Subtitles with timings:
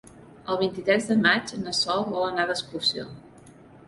[0.53, 3.07] El vint-i-tres de maig na Sol vol anar d'excursió.